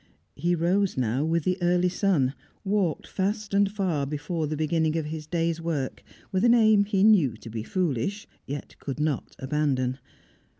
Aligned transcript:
He 0.35 0.55
rose 0.55 0.97
now 0.97 1.23
with 1.23 1.43
the 1.43 1.59
early 1.61 1.87
sun; 1.87 2.33
walked 2.63 3.05
fast 3.05 3.53
and 3.53 3.71
far 3.71 4.07
before 4.07 4.47
the 4.47 4.57
beginning 4.57 4.97
of 4.97 5.05
his 5.05 5.27
day's 5.27 5.61
work, 5.61 6.03
with 6.31 6.43
an 6.43 6.55
aim 6.55 6.85
he 6.85 7.03
knew 7.03 7.37
to 7.37 7.51
be 7.51 7.61
foolish, 7.61 8.25
yet 8.47 8.75
could 8.79 8.99
not 8.99 9.35
abandon. 9.37 9.99